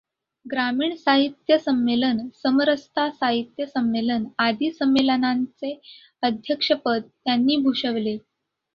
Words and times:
ग्रामीण 0.45 0.95
साहित्य 0.95 1.57
संमेलन, 1.57 2.27
समरसता 2.35 3.07
साहित्य 3.11 3.65
संमेलन 3.67 4.25
आदी 4.39 4.71
संमेलनांचे 4.73 5.73
अध्यक्षपद 6.23 7.01
त्यांनी 7.23 7.57
भूषवले. 7.63 8.17